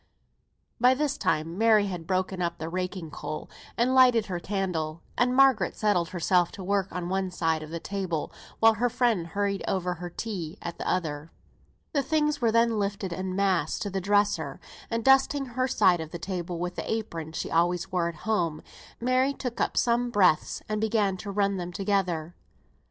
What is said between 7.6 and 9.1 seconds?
of the table, while her